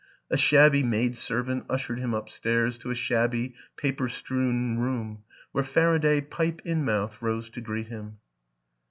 [0.31, 6.21] A shabby maid servant ushered him upstairs to a shabby, paper strewn room where Faraday,
[6.21, 8.17] pipe in mouth, rose to greet him.